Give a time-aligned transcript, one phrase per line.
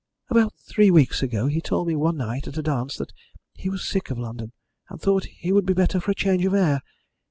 [0.31, 3.13] About three weeks ago he told me one night at a dance that
[3.53, 4.51] he was sick of London,
[4.89, 6.81] and thought he would be better for a change of air.